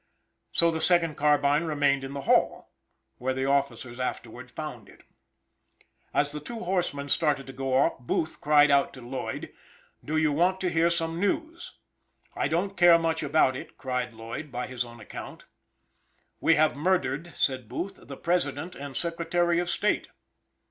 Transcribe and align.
So 0.51 0.71
the 0.71 0.81
second 0.81 1.13
carbine 1.15 1.65
remained 1.65 2.03
in 2.03 2.13
the 2.13 2.21
hall, 2.21 2.71
where 3.19 3.35
the 3.35 3.45
officers 3.45 3.99
afterward 3.99 4.49
found 4.49 4.89
it. 4.89 5.03
As 6.11 6.31
the 6.31 6.39
two 6.39 6.61
horsemen 6.61 7.07
started 7.07 7.45
to 7.45 7.53
go 7.53 7.75
off, 7.75 7.99
Booth 7.99 8.41
cried 8.41 8.71
out 8.71 8.93
to 8.93 9.01
Lloyd: 9.01 9.53
"Do 10.03 10.17
you 10.17 10.31
want 10.31 10.59
to 10.61 10.71
hear 10.71 10.89
some 10.89 11.19
news?" 11.19 11.77
"I 12.35 12.47
don't 12.47 12.75
care 12.75 12.97
much 12.97 13.21
about 13.21 13.55
it," 13.55 13.77
cried 13.77 14.15
Lloyd, 14.15 14.51
by 14.51 14.65
his 14.65 14.83
own 14.83 14.99
account. 14.99 15.43
"We 16.39 16.55
have 16.55 16.75
murdered," 16.75 17.27
said 17.35 17.69
Booth, 17.69 17.99
"the 18.07 18.17
President 18.17 18.73
and 18.73 18.97
Secretary 18.97 19.59
of 19.59 19.69
State!" 19.69 20.07